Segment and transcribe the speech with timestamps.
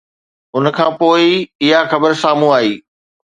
[0.55, 1.19] ان کانپوءِ
[1.61, 2.71] ئي اها خبر سامهون آئي